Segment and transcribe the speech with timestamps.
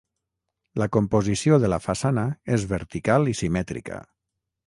[0.81, 2.25] La composició de la façana
[2.57, 4.01] és vertical i simètrica.